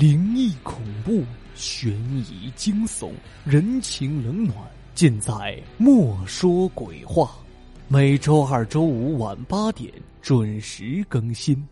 [0.00, 1.22] 灵异、恐怖、
[1.54, 3.10] 悬疑、惊悚、
[3.44, 4.56] 人情冷暖，
[4.94, 5.30] 尽在
[5.76, 7.24] 《莫说鬼话》。
[7.86, 9.92] 每周二、周五晚八点
[10.22, 11.62] 准时更新。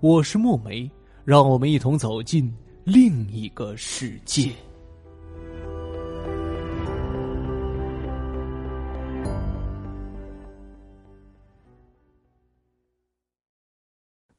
[0.00, 0.90] 我是墨梅，
[1.26, 2.50] 让我们一同走进
[2.84, 4.50] 另一个世界。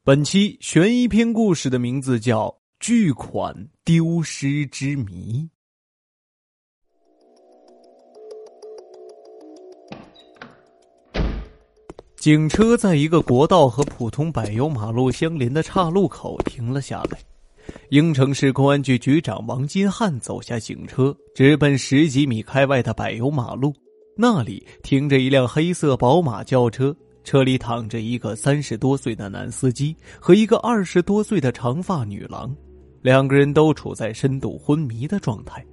[0.04, 2.59] 本期悬疑篇故事的名字叫。
[2.80, 5.50] 巨款丢失之谜。
[12.16, 17.20] 警车在一个国道和普通柏油马路相连的岔路口停了下来。
[17.90, 23.74] 应城市公安局局长王金汉走下警车，直奔十几米开外的柏油马路。
[24.16, 32.56] 那里停着一辆黑色宝马轿车，车里躺着一个三十多岁的男司机和一个二十多岁的长发女郎。
[33.02, 35.66] 两个人都处在深度昏迷的状态。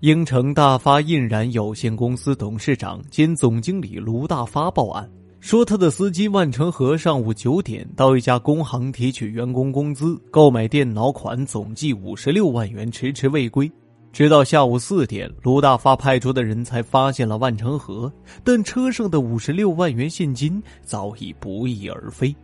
[0.00, 13.70] 英城大发印染有限公司董事长兼总经理卢大发报案，说他的司机万成和上午九点到一家工行提取员工工资、购买电脑款，总计五十六万元，迟迟未归。
[14.12, 18.12] 直到下午四点，卢大发派出的人才发现了万成和，
[18.44, 22.34] 但车上的五十六万元现金早已不翼而飞。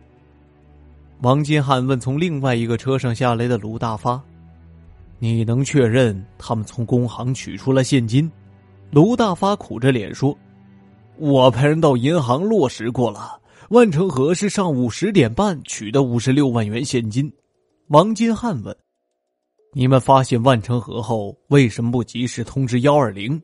[1.21, 4.21] 王金汉问从另外一个车上下来的卢大发
[5.19, 8.31] ：“你能确认他们从工行取出了现金？”
[8.89, 10.37] 卢大发苦着脸说
[11.19, 13.37] ：“我派人到银行落实过了，
[13.69, 17.29] 万成和是上午十点半取的五十六万元现金。”
[17.89, 18.73] 王金汉问
[19.75, 23.41] ：“你们发现万成和后，为什么不及时通知幺二零？”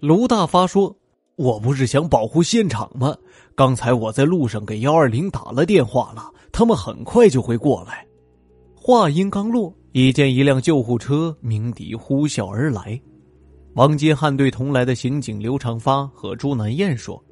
[0.00, 0.94] 卢大发说
[1.36, 3.16] ：“我不是想保护现场吗？
[3.56, 8.06] 刚才我在路上给幺二零打了电话了。”他们很快就会过来。
[8.74, 12.98] 话音刚落，已见一辆救护车鸣笛呼啸而来。
[13.74, 17.22] 王金汉对同来的刑警刘长发和朱南燕说：“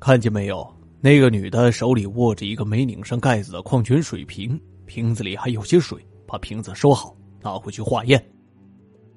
[0.00, 0.66] 看见没有？
[1.02, 5.98] 那个女的手里握着一个没拧上盖子的矿泉水瓶，瓶子里还有些水。
[6.26, 8.22] 把瓶子收好，拿回去化验。”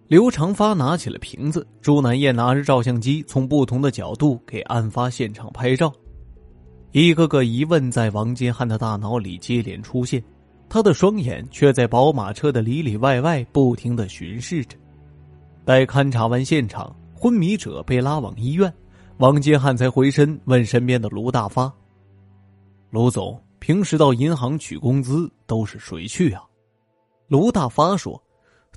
[0.10, 5.90] 刘长发拿起了瓶子，朱南燕拿着照相机，从不同的角度给案发现场拍照。
[6.94, 10.22] 一个个疑问在王金汉的大脑里接连出现，
[10.68, 14.76] 他的双眼却在宝马车的里里外外不停的巡视着。
[15.64, 18.72] 待勘察完现场，昏迷者被拉往医院，
[19.20, 21.72] 王金汉才回身问身边的卢大发
[22.92, 26.44] ：“卢总，平时到银行取工资都是谁去啊？”
[27.30, 28.22] 卢大发说：“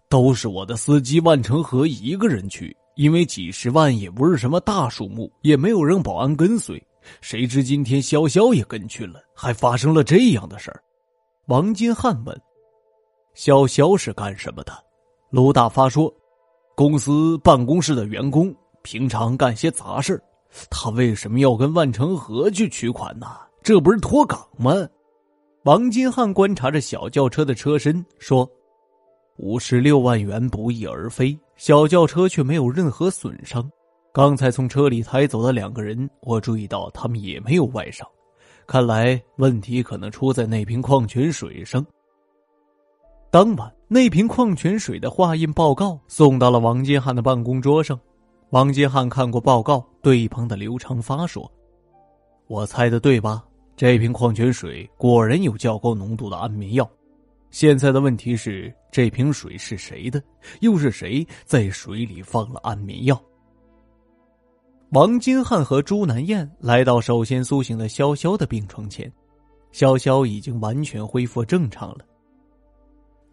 [0.08, 6.80] 都是我的司机万成和一个人去，因为几十万也不是什么大数目，也没有让保安跟随。”
[7.20, 10.82] 谁知今天潇潇也跟去了，还发生了这样的事儿。
[11.46, 12.40] 王金汉问
[13.36, 14.72] ：“潇潇是干什么的？”
[15.30, 16.12] 卢大发说
[16.74, 20.22] ：“公司办公室的员工，平常干些杂事
[20.70, 23.26] 他为什么要跟万成和去取款呢？
[23.62, 24.72] 这不是脱岗吗？”
[25.64, 28.48] 王金汉观察着小轿车的车身，说
[29.36, 33.68] ：“五十六万元不翼而飞，小轿车却没有任何损伤。”
[34.14, 38.08] 刚才从车里抬走的两个人，我注意到他们也没有外伤，
[38.64, 41.84] 看来问题可能出在那瓶矿泉水上。
[43.28, 47.98] 当晚，那瓶矿泉水的化验报告送到了王金汉的办公桌上。
[48.50, 51.50] 王金汉看过报告，对一旁的刘长发说
[52.46, 53.44] ：“我猜的对吧？
[53.76, 56.88] 这瓶矿泉水果然有较高浓度的安眠药。
[57.50, 60.22] 现在的问题是，这瓶水是谁的？
[60.60, 63.20] 又是谁在水里放了安眠药？”
[64.94, 69.12] 王金汉和朱南燕来到首先苏醒的潇潇的病床前，
[69.72, 71.98] 潇潇已经完全恢复正常了。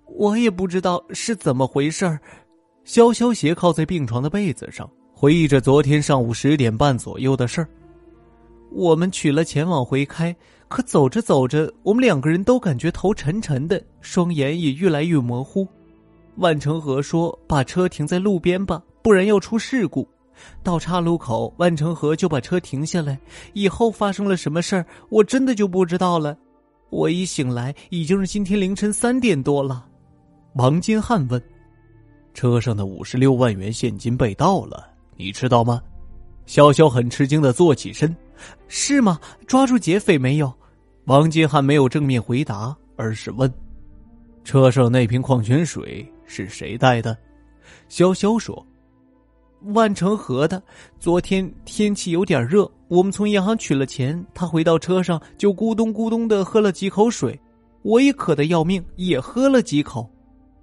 [0.07, 2.19] 我也不知道是怎么回事儿，
[2.83, 7.69] 潇潇斜靠在病床的被子上，回忆着昨天上午十点半左右的事儿。
[8.71, 10.35] 我们取了钱往回开，
[10.67, 15.67] 可走着走着，我们两个人都感觉头沉沉的，双眼也越来越模糊。
[16.37, 20.07] 万成和说：“把车停在路边吧，不然要出事故。”
[20.63, 23.19] 到岔路口，万成和就把车停下来。
[23.53, 26.37] 以后发生了什么事儿，我真的就不知道了。
[26.89, 29.85] 我一醒来，已经是今天凌晨三点多了。
[30.55, 31.41] 王金汉问
[32.33, 35.81] ：“车上的五十六万元现金被盗了，你知道吗？”
[36.45, 38.13] 潇潇很吃惊的坐起身
[38.67, 39.19] ：“是吗？
[39.47, 40.53] 抓住劫匪没有？”
[41.05, 43.51] 王金汉没有正面回答，而是问
[44.43, 47.17] ：“车上那瓶矿泉水是谁带的？”
[47.89, 48.65] 潇潇说。
[49.65, 50.61] 万成和的，
[50.99, 57.39] 昨天天气有点热，我们从银行取了钱，他回到车上就咕咚咕咚的喝了几口水，
[57.83, 60.09] 我也渴得要命，也喝了几口。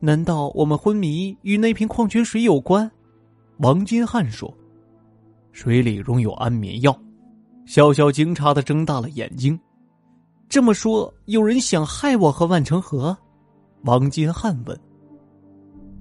[0.00, 2.90] 难道我们昏迷与那瓶矿泉水有关？
[3.58, 4.52] 王金汉说
[5.52, 6.96] ：“水里溶有安眠药。”
[7.66, 9.58] 潇潇惊诧的睁大了眼睛。
[10.48, 13.16] 这么说，有人想害我和万成河？
[13.82, 14.80] 王金汉问：“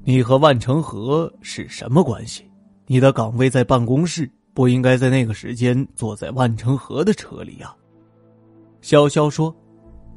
[0.05, 2.46] 你和万成河是什么关系？
[2.87, 7.75] 你的岗位在办公室，不应该在那个时间坐在万成河的车里呀。”
[8.81, 9.55] 潇潇说：“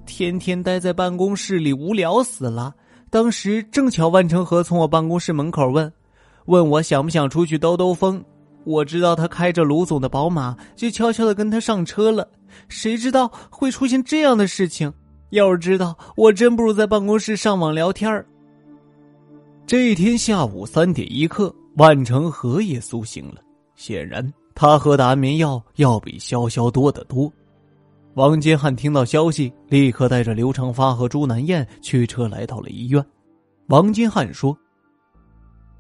[0.06, 2.75] 天天待在办公室里，无聊死了。
[3.11, 5.93] 当时正巧万成河从我办公室门口问，
[6.46, 8.25] 问我想不想出去兜兜风。
[8.64, 12.28] 我知道他开着卢总的宝马，就悄悄的跟他上车了。”
[12.69, 14.93] 谁知道会出现这样的事情？
[15.31, 18.25] 要是知道，我真不如在办公室上网聊天
[19.66, 23.36] 这一天下午三点一刻，万成河也苏醒了。
[23.74, 27.32] 显然，他喝的安眠药要比潇潇多得多。
[28.16, 33.02] 王金汉听到消息，立刻带着刘长发和朱南燕驱车来到了医院。
[33.68, 34.54] 王金汉说：“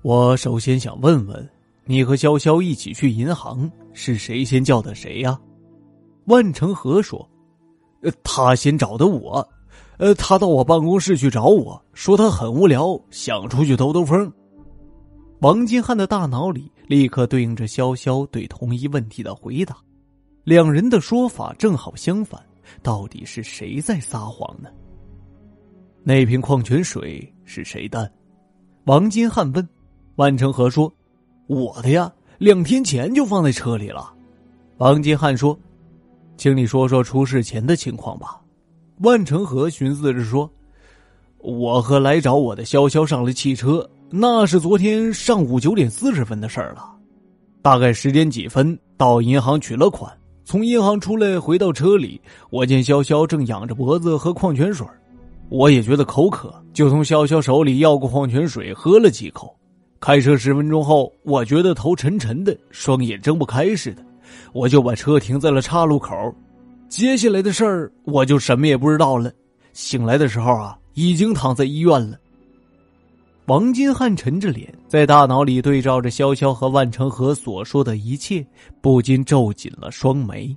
[0.00, 1.46] 我首先想问问，
[1.84, 5.38] 你和潇潇一起去银行，是谁先叫的谁呀？”
[6.28, 7.28] 万成和说
[8.00, 9.46] ：“呃，他先找的我，
[9.98, 14.32] 呃，他到我办公室去找我说他很无聊，想出去兜兜风。”
[15.40, 19.74] 王金汉的大脑里立刻对应着潇潇对同一问题的回答，
[20.44, 22.38] 两人的说法正好相反，
[22.82, 24.68] 到底是谁在撒谎呢？
[26.02, 28.10] 那瓶矿泉水是谁的？
[28.84, 29.66] 王金汉问。
[30.16, 30.92] 万成和说
[31.48, 34.12] ：“我的呀，两天前就放在车里了。”
[34.76, 35.58] 王金汉说。
[36.36, 38.40] 请你说说出事前的情况吧。
[39.00, 40.50] 万成河寻思着说
[41.38, 46.84] ：“我和来找我的潇潇上了汽车，那是昨天上午九点四十分的事儿了。
[47.62, 50.12] 大概十点几分到银行取了款，
[50.44, 52.20] 从银行出来回到车里，
[52.50, 54.86] 我见潇潇正仰着脖子喝矿泉水，
[55.48, 59.54] 我也觉得口渴，就从潇潇手里要过矿泉水喝了几口。
[60.00, 64.02] 开车十分钟后，我觉得头沉沉的，双眼睁不开似的。”
[64.52, 66.14] 我就把车停在了岔路口，
[66.88, 69.30] 接下来的事儿我就什么也不知道了。
[69.72, 72.16] 醒来的时候啊，已经躺在医院了。
[73.50, 78.46] 王金汉沉着脸，在大脑里对照着潇潇和万成河所说的一切，
[78.80, 80.56] 不禁皱紧了双眉。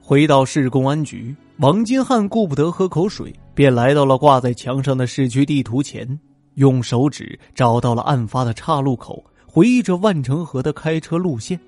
[0.00, 6.18] 回到市公安局，王金汉顾不得喝口水，便来到了挂在墙上的市区地图前，
[6.54, 9.22] 用手指找到了案发的岔路口。
[9.46, 11.60] 回忆着万成河的开车路线，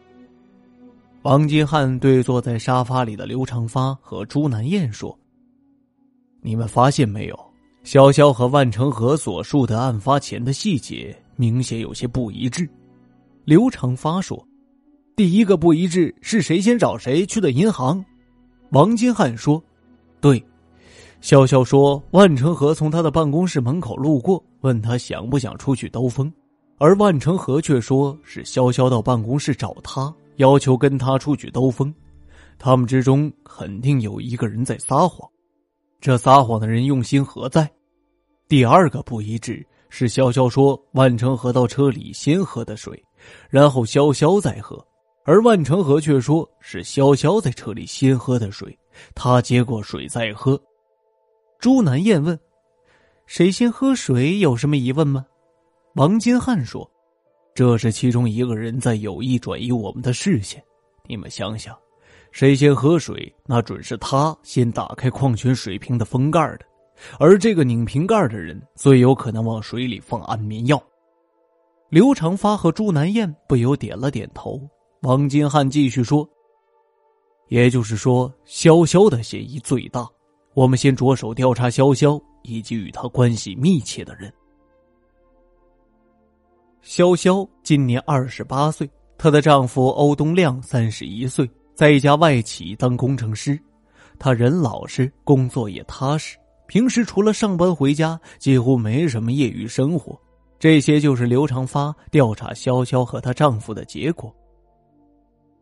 [1.20, 5.14] 王金汉对坐在沙发里的刘长发和朱南燕说
[6.40, 7.38] ：“你们发现没有，
[7.84, 12.68] 潇潇和万成河所述的案发前的细节明显有些不一致。”
[13.44, 14.46] 刘长发说
[15.16, 18.04] ：“第一个不一致是谁先找谁去的银行。”
[18.70, 19.62] 王金汉说
[20.20, 20.38] ：“对，
[21.22, 26.32] 潇潇说万成河从他的办公室门口路过，问他想不想出去兜风。”
[26.78, 31.92] 而万成河却说是潇潇到办公室找他，要求跟他出去兜风。
[32.58, 35.28] 他们之中肯定有一个人在撒谎，
[36.00, 37.70] 这撒谎的人用心何在？
[38.48, 43.00] 第二个不一致是潇潇说万成河到车里先喝的水，
[43.48, 44.82] 然后潇潇再喝，
[45.24, 48.76] 而万成河却说是潇潇在车里先喝的水，
[49.14, 50.60] 他接过水再喝。
[51.58, 52.38] 朱南燕问
[53.26, 54.38] ：“谁先喝水？
[54.38, 55.26] 有什么疑问吗？”
[55.96, 56.90] 王金汉说
[57.54, 60.62] ：“这是其中一个人在有意转移我们的视线。
[61.06, 61.76] 你们想想，
[62.32, 66.60] 谁先喝水，那准是他先打开矿泉水瓶的封盖的。
[67.18, 70.82] 而这个拧瓶盖的人，最有可能往水里放安眠药。”
[71.90, 74.60] 刘长发和朱南燕不由点了点头。
[75.02, 76.28] 王金汉继续说
[77.48, 80.06] ：“也就是说，潇潇的嫌疑最大。
[80.54, 84.32] 我们先着手调查潇潇以及与他关系密切的人。”
[86.84, 93.58] 潇潇今年二十八岁，她的丈夫欧东亮三十一岁，在一家外企当工程师。
[94.18, 100.14] 他人老实，工作也踏实，平时除了上班回家，几乎没什么业余生活。
[100.58, 104.30] 这些就是刘长发调查潇潇和她丈夫的结果。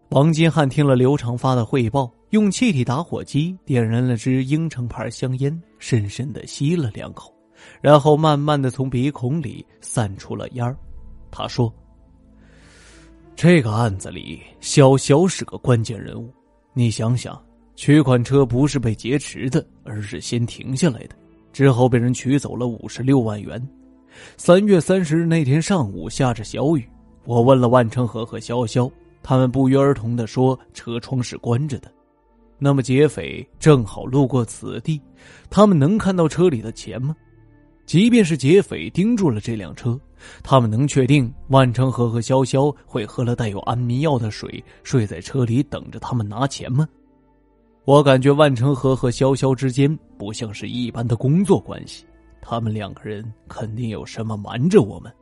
[0.08, 7.32] 王金汉听了刘长发的汇报，用气体打火机点燃了支英城牌香烟，深深的吸了两口，
[7.80, 10.76] 然后慢慢的从鼻孔里散出了烟儿。
[11.30, 11.72] 他说
[13.38, 16.28] ：“这个案子里，潇潇是个关键人物。
[16.72, 17.40] 你想想，
[17.76, 21.14] 取款车不是被劫持的，而是先停下来的，
[21.52, 23.64] 之后被人取走了五十六万元。
[24.36, 26.84] 三月三十日那天上午下着小雨，
[27.26, 28.90] 我问了万成河和潇潇，
[29.22, 31.88] 他们不约而同的说车窗是关着的。
[32.58, 35.00] 那么劫匪正好路过此地，
[35.48, 37.14] 他们能看到车里的钱吗？”
[37.86, 39.96] 即便是劫匪盯住了这辆车，
[40.42, 46.88] 他们能确定万成河和潇潇会喝了带有安眠药的水，睡在车里等着他们拿钱吗？
[47.84, 52.04] 我感觉万成河和潇潇之间不像是一般的工作关系，
[52.42, 55.12] 他们两个人肯定有什么瞒着我们。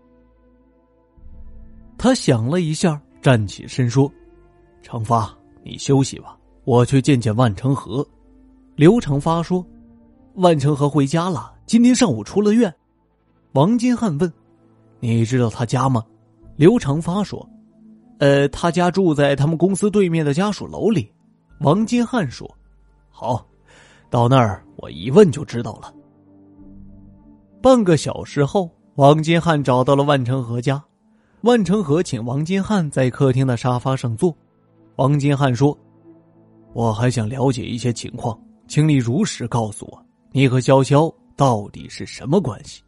[1.96, 4.10] 他想了一下，站起身说
[4.82, 8.06] ：“长发，你休息吧，我去见见万成河。”
[8.76, 9.64] 刘长发说
[10.34, 12.72] ：“万成河回家了。”今天上午出了院，
[13.52, 14.32] 王金汉问
[15.00, 16.04] ：“你知道他家吗？”
[16.56, 17.46] 刘长发说
[18.18, 21.12] ：“呃，他家住在他们公司对面的家属楼里。”
[21.60, 22.50] 王金汉说
[23.10, 23.46] ：“好，
[24.10, 25.92] 到那儿我一问就知道了。”
[27.62, 30.82] 半个小时后，王金汉找到了万成和家。
[31.42, 34.34] 万成和请王金汉在客厅的沙发上坐。
[34.96, 35.76] 王金汉说
[36.72, 42.82] ：“我还想了解一些情况，请你如实告诉我，你和潇潇。”到底是什么关系？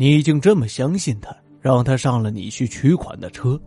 [0.00, 1.30] 你已经这么相信他，
[1.60, 3.60] 让他上了你去取款的车。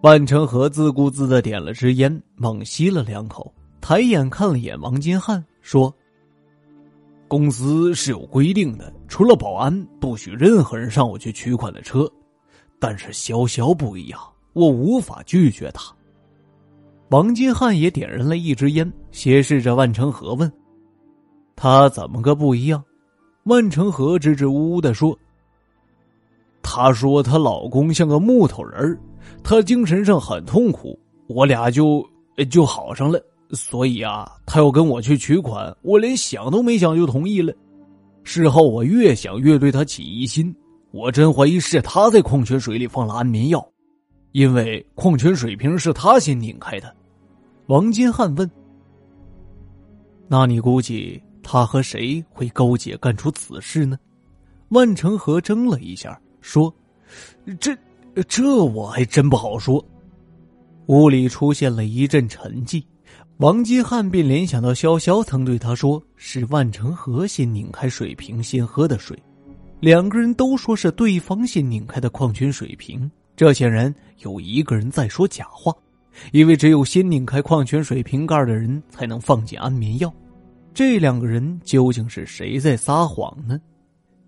[0.00, 5.94] 万成和自顾自的点了支烟，猛吸了两口，抬眼看了眼王金汉，说
[7.28, 12.10] ：“公司是有规定的，除了保安，不许任何人上我去取款的车。
[12.80, 14.18] 但是潇潇不一样，
[14.54, 15.94] 我无法拒绝他。”
[17.12, 20.50] 王金汉也点燃了一支烟，斜视着万成和问
[21.54, 22.82] ：“他怎么个不一样？”
[23.44, 25.18] 万成河支支吾吾的说
[26.62, 28.98] ：“她说她老公像个木头人
[29.42, 32.06] 她精神上很痛苦，我俩就
[32.48, 33.20] 就好上了。
[33.50, 37.52] 所以啊，她要跟我去取款，我连想都没想就同意了。
[38.22, 40.54] 事后我越想越对她起疑心，
[40.92, 43.66] 我真怀疑是她在矿泉水里放了安眠药，
[44.30, 46.94] 因为矿泉水瓶是她先拧开的。”
[47.66, 48.48] 王金汉问
[50.28, 53.98] ：“那你估计？”他和谁会勾结干出此事呢？
[54.68, 56.74] 万成河怔了一下，说
[57.60, 57.76] ：“这，
[58.26, 59.84] 这我还真不好说。”
[60.86, 62.82] 屋里出现了一阵沉寂，
[63.36, 69.16] 王金汉便联想到潇潇曾对他说是万成河先拧开水瓶先喝的水，
[69.80, 75.72] 两个人都说是对方先拧开的矿泉水瓶，这显然有一个人在说假话，
[76.32, 80.12] 因为只有先拧开矿泉水瓶盖的人才能放进安眠药。
[80.74, 83.60] 这两个人究竟是谁在撒谎呢？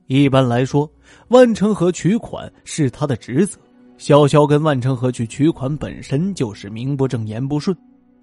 [0.06, 0.90] 一般来说，
[1.28, 3.58] 万成河取款是他的职责，
[3.98, 7.74] 潇潇跟万成河去取款本身就是名不正言不顺，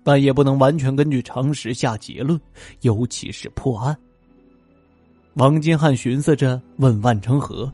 [0.03, 2.39] 但也不能完全根据常识下结论，
[2.81, 3.97] 尤其是破案。
[5.33, 7.71] 王金汉寻思着问万成河：“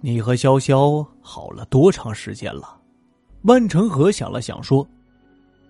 [0.00, 2.76] 你和潇潇好了多长时间了？”
[3.42, 4.84] 万成河想了想说：“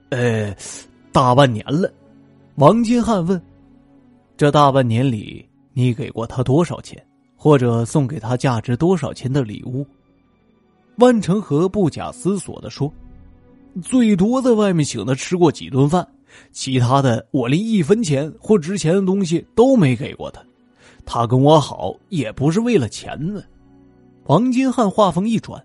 [0.08, 0.56] 呃，
[1.12, 1.92] 大半年了。”
[2.58, 3.40] 王金汉问
[4.36, 7.00] ：“这大半年里，你给过他多少钱，
[7.36, 9.86] 或者送给他价值多少钱的礼物？”
[10.98, 12.92] 万成和不假思索的说
[13.80, 16.04] ：“最多在外面请他吃过几顿饭，
[16.50, 20.42] 其他的我连一分钱或值钱的东西都没给过他。
[21.06, 23.40] 他跟我好也不是为了钱呢。”
[24.26, 25.64] 王金汉话锋一转：“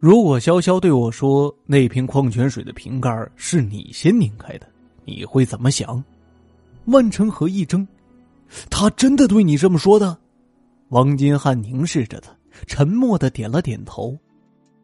[0.00, 4.66] 如果潇潇对我说那瓶矿泉水的瓶盖是你先拧开的？”
[5.06, 6.04] 你会怎么想？
[6.86, 7.86] 万成河一怔，
[8.68, 10.18] 他真的对你这么说的？
[10.90, 12.30] 王金汉凝视着他，
[12.66, 14.16] 沉默的点了点头。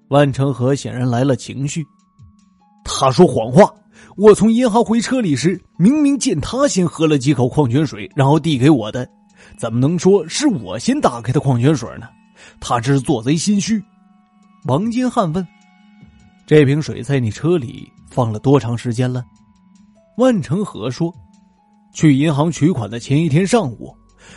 [0.09, 1.85] 万成河显然来了情绪，
[2.85, 3.73] 他说谎话。
[4.17, 9.09] 我从银行回车里时，明明见他先喝了几口矿泉水，然后递给我的，
[9.57, 12.09] 怎么能说是我先打开的矿泉水呢？
[12.61, 13.83] 他这是做贼心虚。
[14.67, 15.47] 王金汉问
[16.47, 19.25] ：“这瓶水在你车里放了多长时间了？”
[20.17, 21.13] 万成河说
[21.93, 23.95] ：“去银行取款的前一天上午，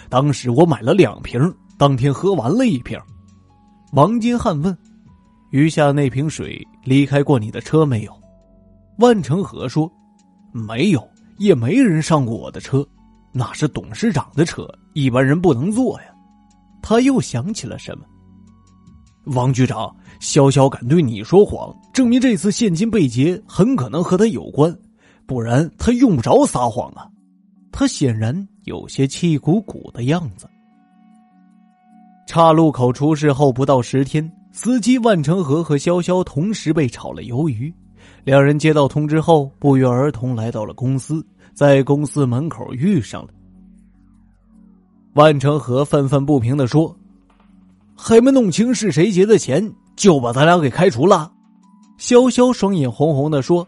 [0.10, 1.40] 当时我买了两瓶，
[1.78, 2.98] 当天喝完了一瓶。”
[3.94, 4.78] 王金汉问
[5.52, 8.12] ：“余下那瓶水离开过你的车没有？”
[9.00, 9.92] 万成河说
[10.54, 11.06] ：“没有，
[11.38, 12.88] 也没人上过我的车，
[13.34, 16.08] 那是董事长的车，一般人不能坐呀。”
[16.82, 18.06] 他又想起了什么
[19.36, 24.74] ：“王局长，潇潇敢对你说谎，证明这次现金被劫很可能和他有关。”
[25.28, 27.08] 不然他用不着撒谎啊！
[27.72, 30.48] 他显然有些气鼓鼓的样子。
[32.28, 37.74] 岔路口出事后不到十天，司机万成河和潇潇同时被炒了鱿鱼。
[38.24, 43.30] 两人接到通知后，不约而同来到了公司，在公司门口遇上了。
[45.14, 46.96] 万成河愤愤不平的说
[47.96, 51.32] ：“还没弄清是谁劫的钱，就把咱俩给开除了。”
[52.00, 53.68] 潇潇双眼红红的说。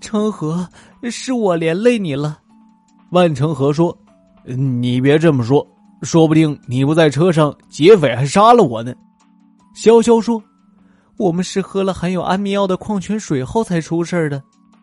[0.00, 0.68] 成河，
[1.10, 2.38] 是我连累你了。
[3.10, 3.96] 万成河说
[4.44, 5.66] ：“你别这么说，
[6.02, 8.94] 说不定你不在车上，劫匪还杀了我呢。”
[9.74, 10.42] 潇潇说
[11.16, 14.42] ：“我们是喝了含有安眠药的矿泉水后才出事的。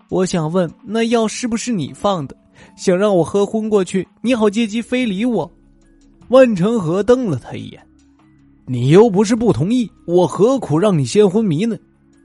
[0.10, 2.36] 我想问，那药是不是你放的？
[2.78, 5.50] 想让我喝昏过去，你好借机非礼我？”
[6.30, 7.82] 万成河瞪了他一眼
[8.66, 11.78] ：“你又不是不同意，我何苦让你先昏迷呢？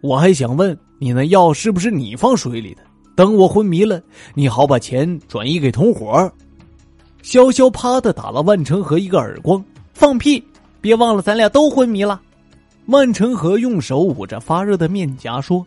[0.03, 2.83] 我还想问你，那药是不是你放水里的？
[3.17, 4.01] 等我昏迷了，
[4.35, 6.31] 你好把钱转移给同伙。”
[7.25, 9.65] 潇潇啪的打了万成河一个耳光
[9.95, 10.45] ：“放屁！
[10.79, 12.21] 别忘了咱俩都昏迷了。”
[12.87, 15.65] 万成河用手捂着发热的面颊说：“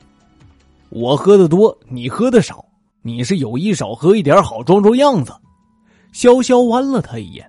[0.89, 2.63] 我喝的多，你喝的少，
[3.01, 5.33] 你是有意少喝一点，好装装样子。”
[6.13, 7.43] 潇潇弯了他一眼。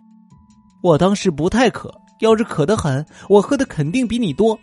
[0.83, 4.59] 我当时不太渴，要是渴得很，我喝的肯定比你多。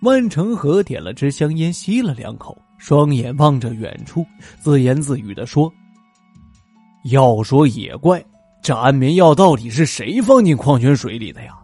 [0.00, 4.24] 万成河点了支香烟，吸了两口，双眼望着远处，
[4.60, 5.72] 自言自语的说
[7.10, 8.22] ：“要说也怪，
[8.62, 11.56] 这安眠药到底是谁放进矿泉水里的呀？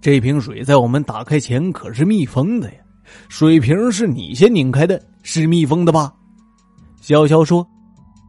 [0.00, 2.80] 这瓶水在我们打开前可是密封的呀，
[3.28, 6.12] 水瓶是你先拧开的，是密封的吧？”
[7.02, 7.66] 潇潇说：“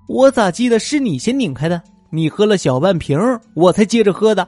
[0.10, 1.82] 我咋记得是你先拧开的？
[2.10, 3.18] 你喝了小半瓶，
[3.54, 4.48] 我才接着喝的。”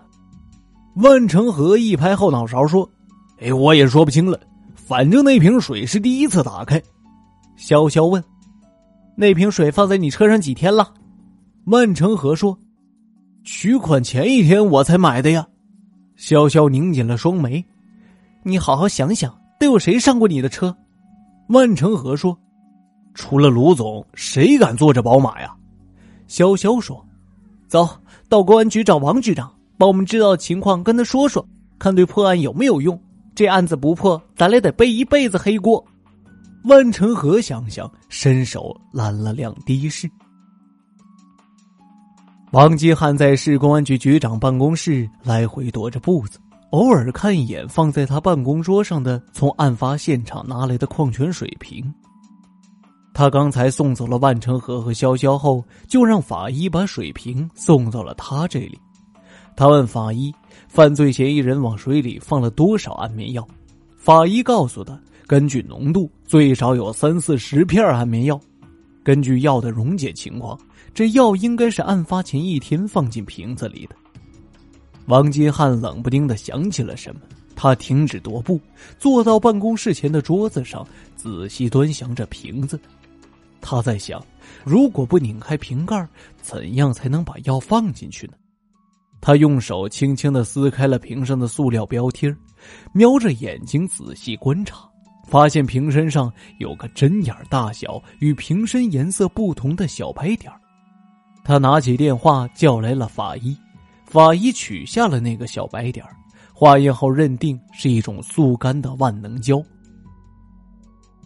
[1.01, 2.89] 万成河一拍后脑勺说
[3.39, 4.39] ：“哎，我也说不清了，
[4.88, 6.82] 反正那瓶水是第一次打开。”
[7.60, 8.24] 潇潇问
[9.17, 10.94] ：“那瓶水放在你车上几天了？”
[11.67, 12.58] 万成河说
[13.44, 15.46] ：“取款前一天我才买的呀。”
[16.17, 17.63] 潇潇拧紧了双眉
[18.44, 20.74] ：“你好好想想，都有谁上过你的车？”
[21.50, 22.38] 万成河说
[23.13, 25.53] ：“除了卢总，谁敢坐这宝马呀？”
[26.29, 27.06] 潇潇说
[27.67, 27.89] ：“走
[28.29, 33.00] 到公安局找王局长。”把我们知道的情况跟他说说，看对破案有没有用。
[33.38, 35.86] 这案子不破，咱俩得背一辈子黑锅。
[36.63, 40.10] 万成河想想，伸手拦了辆的士。
[42.51, 46.40] 王继汉在市公安局局长办公室来回踱着步子，
[46.72, 51.94] 偶尔看一眼放在他办公桌上的从案发现场拿来的矿泉水瓶。
[53.14, 58.79] 他刚才送走了万成河和潇潇后，就让法医把水瓶送到了他这里。
[59.55, 60.33] 他问法医
[60.68, 63.48] ：“犯罪嫌疑人往水里放了多少安眠药？”
[63.98, 68.40] 法医告诉他：“根据浓度，最少有三四十片安眠药。
[69.03, 70.60] 根据药的溶解情况，
[70.94, 73.96] 这药应该是案发前一天放进瓶子里的。”
[75.08, 77.22] 王金汉冷不丁的想起了什么，
[77.56, 78.60] 他停止踱步，
[79.00, 82.77] 坐到办公室前的桌子上，仔细端详着瓶子。
[83.62, 84.24] 他在想：
[84.64, 86.08] 如果不拧开瓶盖，
[86.42, 88.34] 怎样才能把药放进去呢？
[89.20, 92.34] 他用手轻轻的撕开了瓶上的塑料标贴
[92.94, 94.77] 瞄着眼睛仔细观察，
[95.25, 100.51] 发现瓶身上有个针眼大小与瓶身颜色不同的小白点
[101.44, 103.58] 他拿起电话叫来了法医，
[104.06, 106.06] 法医取下了那个小白点
[106.53, 109.62] 化验后认定是一种速干的万能胶。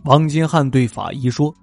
[0.04, 1.54] 王金汉对法医说：“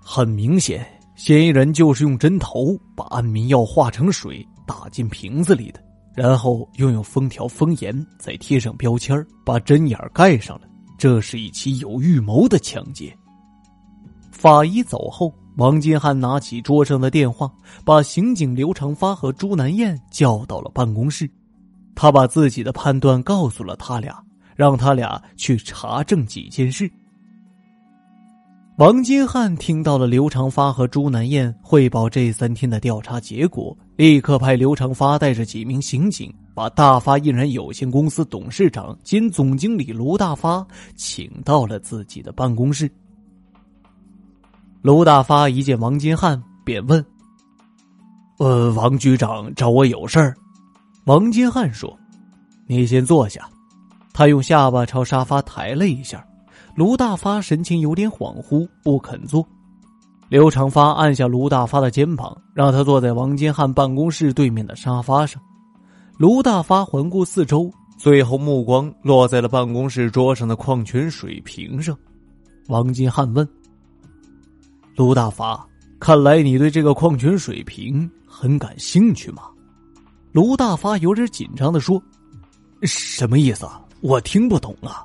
[0.00, 0.86] 很明显，
[1.16, 5.82] 嫌疑人就是用针头把安眠药化成水。”打进瓶子里的，
[6.14, 10.62] 然后又用封条封严，再贴上标签把针眼盖上了。
[10.96, 13.12] 这是一起有预谋的抢劫。
[14.30, 17.52] 法医走后，王金汉拿起桌上的电话，
[17.84, 21.28] 把刑警刘长发和朱南燕叫到了办公室。
[21.96, 24.22] 他把自己的判断告诉了他俩，
[24.54, 26.88] 让他俩去查证几件事。
[28.78, 42.90] 王金汉听到了刘长发和朱南燕汇报这三天的调查结果，立刻派刘长发带着几名刑警，把大发印染有限公司董事长兼总经理卢大发请到了自己的办公室。
[44.80, 47.04] 卢大发一见王金汉，便问
[48.40, 50.34] ：“呃，王局长找我有事儿？”
[51.04, 51.94] 王金汉说
[52.66, 53.46] ：“你先坐下。”
[54.14, 56.26] 他用下巴朝沙发抬了一下。
[56.74, 59.46] 卢大发神情有点恍惚，不肯坐。
[60.30, 65.42] 刘长发按下卢大发的肩膀，让他坐在王金汉办公室对面的沙发上。
[66.18, 71.98] 卢大发环顾四周，最后目光落在了办公室桌上的矿泉水瓶上。
[72.68, 73.46] 王金汉问
[74.94, 75.66] ：“卢大发，
[75.98, 79.42] 看来你对这个矿泉水瓶很感兴趣吗？”
[80.30, 82.00] 卢大发有点紧张的说
[82.86, 83.82] ：“什么意思啊？
[84.00, 85.04] 我听不懂啊。”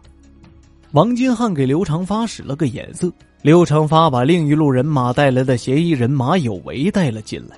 [0.93, 3.11] 王金汉给刘长发使了个眼色，
[3.45, 7.55] 刘长发把另一路人马带来的嫌疑人马有为带了进来。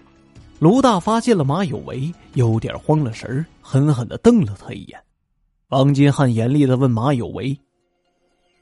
[0.59, 4.99] 卢大发见了马有为，有点慌了神，狠狠的瞪了他一眼。
[5.69, 7.57] 王金汉严厉的问马有为：“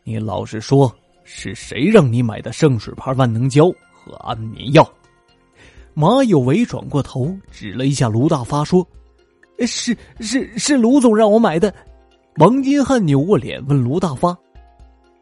[0.06, 4.88] 你老实说，是谁让你买的圣水牌万能胶和安眠药？”
[5.96, 8.88] 马有为转过头，指了一下卢大发，说
[9.66, 11.74] ：“是是是，卢总让我买的。
[12.36, 14.38] 王金汉扭过脸问卢大发：“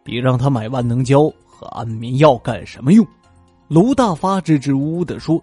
[0.03, 1.31] 你让他买万能胶
[1.69, 3.05] 安眠药干什么用？”
[3.67, 5.41] 卢大发支支吾吾的说：“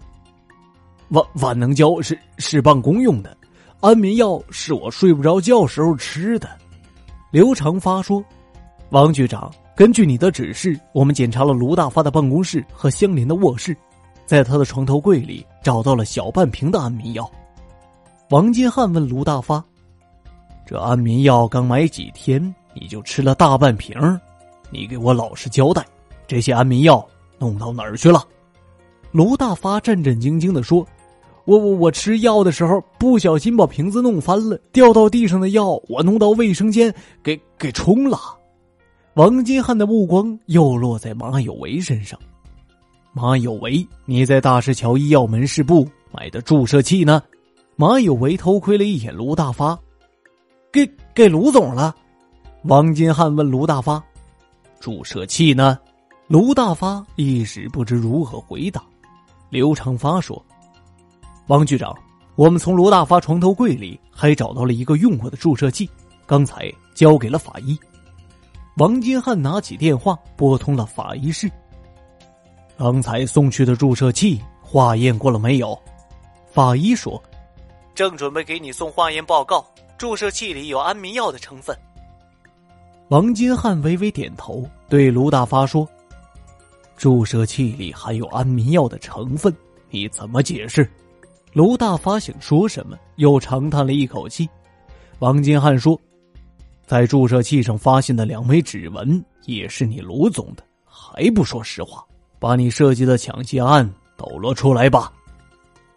[1.09, 3.35] 万万能胶是是办公用的，
[3.79, 6.49] 安眠药是我睡不着觉时候吃的。”
[7.31, 8.23] 刘长发说
[8.91, 13.75] ：“王局长，根据你的指示，我们检查了卢大发的办公室和相邻的卧室，
[14.25, 17.29] 在他的床头柜里找到了小半瓶的安眠药。”
[18.29, 19.63] 王金汉问卢大发。
[20.65, 22.41] 这安眠药刚买几天，
[22.73, 23.93] 你就吃了大半瓶
[24.69, 25.85] 你给我老实交代，
[26.31, 27.05] 这些安眠药
[27.37, 28.25] 弄到哪儿去了？
[29.11, 30.87] 卢大发战战兢兢的说
[31.43, 38.17] ：“我我我吃药的时候不小心把瓶子弄翻了，掉到地上的药我弄到卫生间给给冲了。”
[39.15, 42.17] 王金汉的目光又落在马有为身上。
[43.11, 47.21] 马有为，你在大石桥医药门市部买的注射器呢？
[47.75, 49.77] 马有为偷窥了一眼卢大发。
[50.71, 51.93] 给给卢总了，
[52.63, 54.01] 王金汉问卢大发
[54.79, 55.77] ：“注射器呢？”
[56.31, 58.81] 卢大发一时不知如何回答。
[59.49, 60.41] 刘长发说
[61.47, 61.93] ：“王局长，
[62.37, 65.89] 我们从卢大发床头柜里还找到了一个用过的注射器，
[66.25, 67.77] 刚才交给了法医。”
[68.79, 71.51] 王金汉拿起电话拨通了法医室。
[72.77, 75.77] 刚才送去的注射器化验过了没有？
[76.49, 77.21] 法医说
[77.93, 79.65] ：“正准备给你送化验报告。”
[79.99, 81.77] 注射器里有安眠药的成分。
[83.09, 85.85] 王金汉微微点头，对卢大发说
[87.01, 89.51] ：“注射器里含有安眠药的成分，
[89.89, 90.87] 你怎么解释？”
[91.51, 94.47] 卢大发想说什么，又长叹了一口气。
[95.17, 95.99] 王金汉说
[96.85, 102.05] ：“在注射器上发现的两枚指纹也是你卢总的，还不说实话？
[102.37, 105.11] 把你设计的抢劫案抖落出来吧。”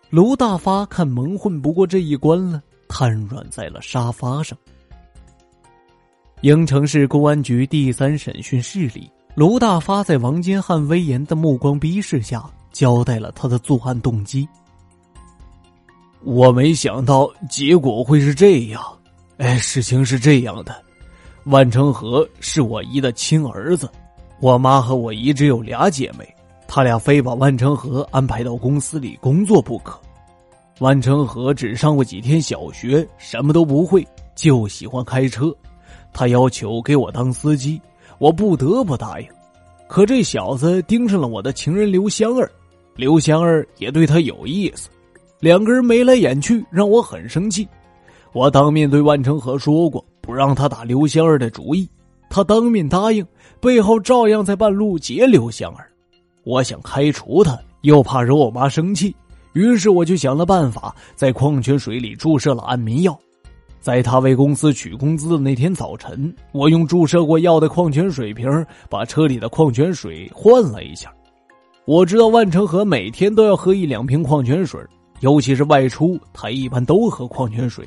[0.09, 2.63] 卢大发看蒙混不过这一关了。
[2.89, 4.57] 瘫软在了沙发上。
[6.41, 14.49] 应城市公安局第三审讯室里，卢大发在王金汉威严的目光逼视下，交代了他的作案动机。
[16.23, 18.81] 我没想到结果会是这样。
[19.39, 20.81] 哎，事情是这样的，
[21.47, 23.91] 万成和是我姨的亲儿子，
[24.39, 26.25] 我妈和我姨只有俩姐妹，
[26.69, 30.01] 他俩非把万成和安排到公司里工作不可。
[30.79, 35.53] 万成和只上过几天小学，什么都不会，就喜欢开车。
[36.13, 37.81] 他要求给我当司机，
[38.19, 39.27] 我不得不答应。
[39.87, 42.51] 可这小子盯上了我的情人刘香儿，
[42.97, 44.89] 刘香儿也对他有意思，
[45.41, 47.69] 两个人眉来眼去，让我很生气。
[48.33, 51.89] 我当面对万成和说过，不让他打刘香儿的主意，
[52.29, 53.25] 他当面答应，
[53.61, 55.89] 背后照样在半路劫刘香儿。
[56.45, 59.15] 我想开除他，又怕惹我妈生气。
[59.53, 63.17] 于是我就想了办法，在矿泉水里注射了安眠药。
[63.85, 68.49] 在他为公司取工资的那天早晨，我用注射过药的矿泉水瓶
[68.89, 71.13] 把车里的矿泉水换了一下。
[71.85, 74.81] 我知道万成和每天都要喝一两瓶矿泉水，
[75.21, 77.87] 尤其是外出，他一般都喝矿泉水。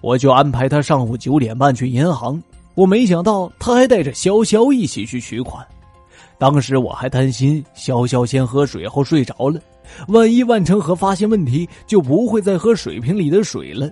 [0.00, 2.42] 我就安排他上午九点半去银行。
[2.74, 5.62] 我没想到他还带着潇潇一起去取款。
[6.38, 9.60] 当时我还担心潇潇先喝水后睡着了。
[10.08, 13.90] 万一万成和发现问题，就不会再喝水瓶里的水了。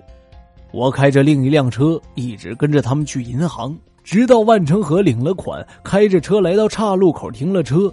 [0.71, 7.91] 我开着另一辆车，一直跟着他们去银行，直到万成和领了款，开着车来到岔路口停了车。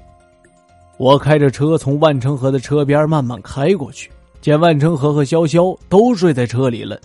[0.98, 6.98] 我开着车从万成和的车边慢慢开过去，见万成和和潇潇都睡在车里了。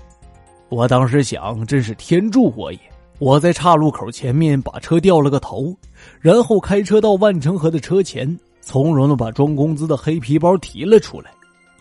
[0.69, 2.79] 我当时想，真是天助我也！
[3.19, 5.75] 我在岔路口前面把车掉了个头，
[6.19, 8.37] 然后开车到万成和的车前。
[8.59, 11.31] 从容的把装工资的黑皮包提了出来，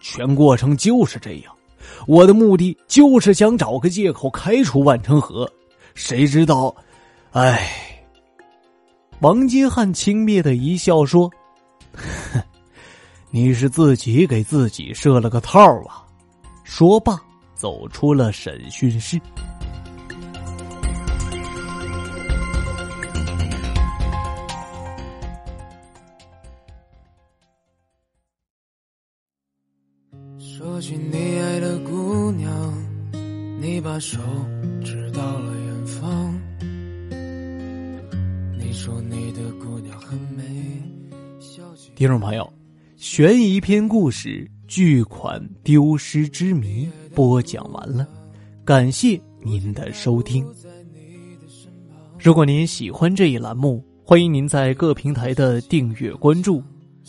[0.00, 1.52] 全过程就是这样。
[2.06, 5.50] 我的目的就是想找个借口开除万成河，
[5.94, 6.74] 谁知道，
[7.32, 7.70] 唉。
[9.20, 11.30] 王金汉轻蔑的一笑说
[12.32, 12.42] ：“哼，
[13.30, 16.04] 你是自己给自己设了个套啊！”
[16.64, 17.18] 说罢，
[17.54, 19.18] 走出了审讯室。
[30.76, 32.74] 说起你爱的姑娘，
[33.58, 34.20] 你把手
[34.84, 36.38] 指到了远方。
[38.58, 40.44] 你说你的姑娘很美。
[41.94, 42.52] 听众朋友，
[42.96, 44.28] 悬疑篇故事
[44.68, 48.06] 《巨款丢失之谜》播讲完了，
[48.62, 50.46] 感谢您的收听。
[52.18, 56.62] 如果您喜欢这一栏目，欢迎您在各平台的订阅关注，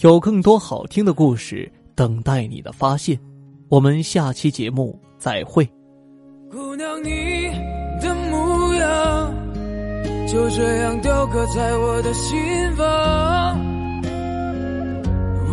[0.04, 3.20] 有更多好听的故事等待你的发现。
[3.70, 5.68] 我们下期节目再会。
[6.50, 7.50] 姑娘，你
[8.02, 9.34] 的模样
[10.26, 12.38] 就这样雕刻在我的心
[12.78, 13.60] 房。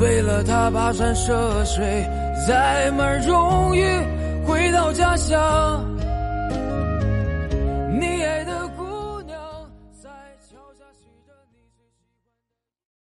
[0.01, 1.85] 为了他跋山涉水，
[2.47, 3.85] 载满荣誉
[4.47, 5.94] 回到家乡。